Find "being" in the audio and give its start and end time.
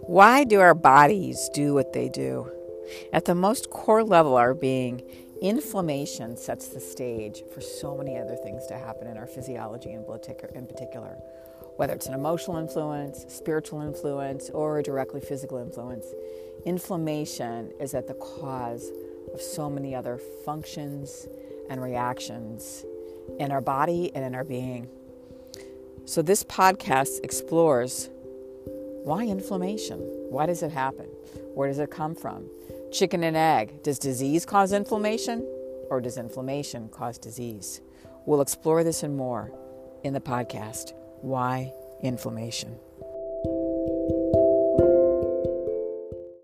4.54-5.02, 24.44-24.88